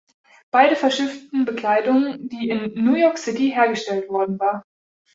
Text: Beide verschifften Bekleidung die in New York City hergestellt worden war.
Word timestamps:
Beide 0.49 0.75
verschifften 0.75 1.45
Bekleidung 1.45 2.27
die 2.27 2.49
in 2.49 2.73
New 2.83 2.95
York 2.95 3.19
City 3.19 3.51
hergestellt 3.51 4.09
worden 4.09 4.39
war. 4.39 4.63